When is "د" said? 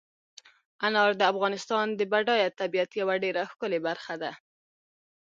1.17-1.21, 1.99-2.01